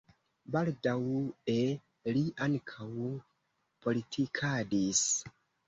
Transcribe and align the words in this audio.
Baldaŭe 0.53 1.57
li 2.17 2.25
ankaŭ 2.47 2.89
politikadis. 3.87 5.07